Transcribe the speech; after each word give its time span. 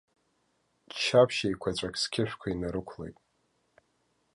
Ччаԥшь 0.91 1.41
еиқәаҵәак 1.47 1.95
сқьышәқәа 2.01 2.47
инарықәлеит. 2.49 3.17